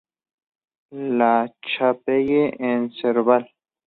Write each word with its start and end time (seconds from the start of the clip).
La 1.13 1.27
Chapelle-en-Serval 1.61 3.51